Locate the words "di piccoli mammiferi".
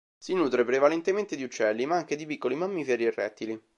2.15-3.05